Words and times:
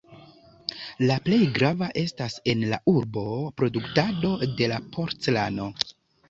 La 1.09 1.17
plej 1.27 1.37
grava 1.57 1.89
estas 2.03 2.37
en 2.53 2.63
la 2.71 2.79
urbo 2.95 3.27
produktado 3.61 4.33
de 4.47 4.71
porcelano. 4.97 5.69